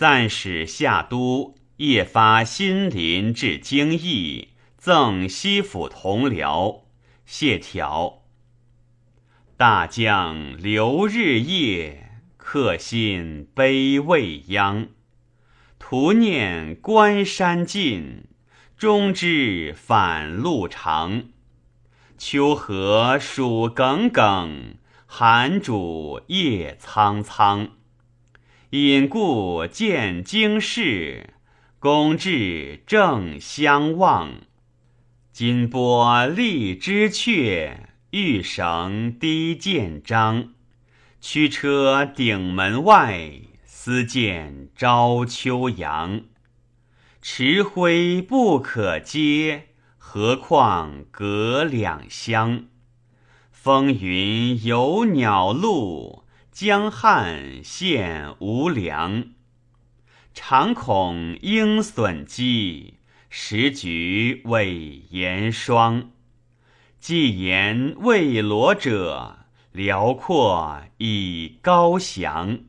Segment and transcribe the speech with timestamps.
[0.00, 6.84] 暂使夏都夜发新林至京邑，赠西府同僚。
[7.26, 8.22] 谢条。
[9.58, 14.88] 大将留日夜，客心悲未央。
[15.78, 18.24] 徒念关山尽，
[18.78, 21.24] 终知返路长。
[22.16, 27.72] 秋河暑耿耿，寒主夜苍苍。
[28.70, 31.34] 隐故见京市，
[31.80, 34.42] 公至正相望。
[35.32, 37.88] 金波立枝雀。
[38.10, 40.50] 玉绳低见章，
[41.20, 46.22] 驱车顶门外，思见朝秋阳。
[47.20, 52.66] 池灰不可接，何况隔两乡？
[53.50, 56.19] 风云有鸟路，
[56.52, 59.28] 江汉献无粮。
[60.34, 62.94] 常恐鹰隼击，
[63.28, 66.10] 时局未严霜。
[66.98, 72.60] 既言未罗者，辽阔以高翔。